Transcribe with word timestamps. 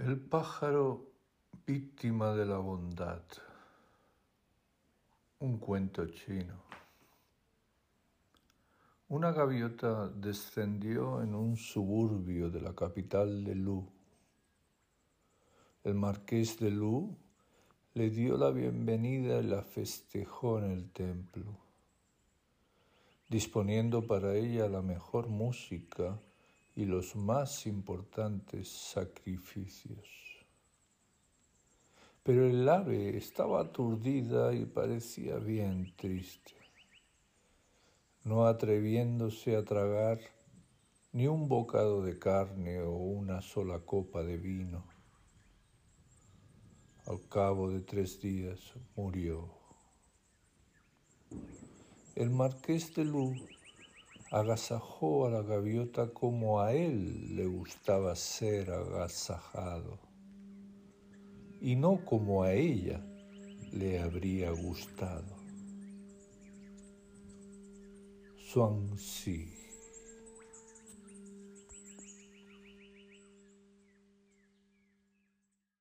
El 0.00 0.18
pájaro 0.18 1.04
víctima 1.66 2.32
de 2.32 2.46
la 2.46 2.56
bondad. 2.56 3.20
Un 5.40 5.58
cuento 5.58 6.06
chino. 6.06 6.54
Una 9.10 9.32
gaviota 9.32 10.08
descendió 10.08 11.22
en 11.22 11.34
un 11.34 11.58
suburbio 11.58 12.48
de 12.48 12.62
la 12.62 12.74
capital 12.74 13.44
de 13.44 13.54
Lu. 13.54 13.86
El 15.84 15.92
marqués 15.92 16.58
de 16.58 16.70
Lu 16.70 17.14
le 17.92 18.08
dio 18.08 18.38
la 18.38 18.50
bienvenida 18.50 19.40
y 19.40 19.46
la 19.46 19.62
festejó 19.62 20.58
en 20.58 20.70
el 20.70 20.90
templo, 20.90 21.58
disponiendo 23.28 24.06
para 24.06 24.34
ella 24.36 24.70
la 24.70 24.80
mejor 24.80 25.28
música 25.28 26.18
y 26.74 26.84
los 26.86 27.14
más 27.16 27.66
importantes 27.66 28.68
sacrificios. 28.68 30.08
Pero 32.22 32.46
el 32.46 32.68
ave 32.68 33.16
estaba 33.16 33.60
aturdida 33.60 34.54
y 34.54 34.64
parecía 34.64 35.38
bien 35.38 35.92
triste, 35.96 36.54
no 38.24 38.46
atreviéndose 38.46 39.56
a 39.56 39.64
tragar 39.64 40.20
ni 41.12 41.26
un 41.26 41.48
bocado 41.48 42.02
de 42.02 42.18
carne 42.18 42.80
o 42.80 42.92
una 42.92 43.42
sola 43.42 43.80
copa 43.80 44.22
de 44.22 44.38
vino. 44.38 44.84
Al 47.06 47.28
cabo 47.28 47.68
de 47.70 47.80
tres 47.80 48.20
días 48.20 48.72
murió. 48.94 49.50
El 52.14 52.30
marqués 52.30 52.94
de 52.94 53.04
Luz 53.04 53.51
agasajó 54.32 55.26
a 55.26 55.30
la 55.30 55.42
gaviota 55.42 56.08
como 56.08 56.62
a 56.62 56.72
él 56.72 57.36
le 57.36 57.44
gustaba 57.44 58.16
ser 58.16 58.70
agasajado 58.70 59.98
y 61.60 61.76
no 61.76 62.02
como 62.06 62.42
a 62.42 62.54
ella 62.54 63.04
le 63.72 64.00
habría 64.00 64.50
gustado. 64.50 65.36
Swansea 68.38 69.61